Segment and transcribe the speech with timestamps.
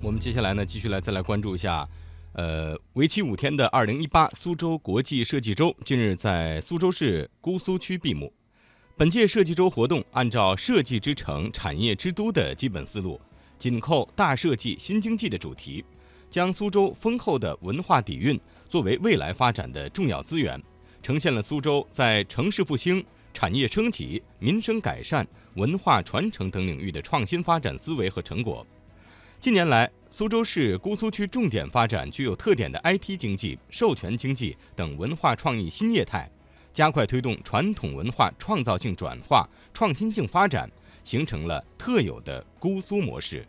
[0.00, 1.86] 我们接下来呢，继续来再来关注一下，
[2.32, 8.32] 呃，为期五天的二零一八苏州国际设计周近日在苏州市姑苏区闭幕。
[8.96, 13.20] 本届设计周活动按照“设计之城、产业之都”的基本思路，
[13.58, 15.84] 紧扣“大设计、新经济”的主题，
[16.30, 18.38] 将苏州丰厚的文化底蕴
[18.68, 20.60] 作为未来发展的重要资源，
[21.02, 28.64] 呈现了苏州在城市复兴、产业升级、民生改善、文化传承等领域的创新发展思维和成果。
[29.40, 36.28] 近年来，苏州市姑苏区重点发展具有特点的 IP 经济、授权经济等文化创意新业态，
[36.72, 40.68] 加快推动传统文化创造性转化、创新性发展，
[41.04, 43.46] 形成了特有的姑苏模式。